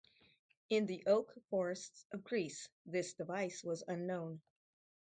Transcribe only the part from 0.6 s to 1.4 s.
In the oak